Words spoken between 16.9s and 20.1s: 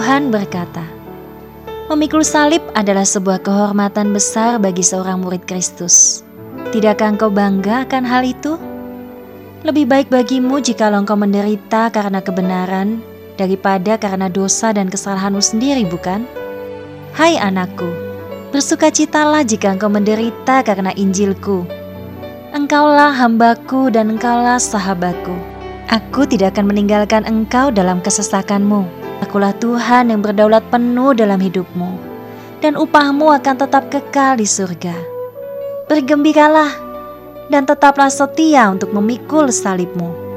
Hai anakku, bersukacitalah jika engkau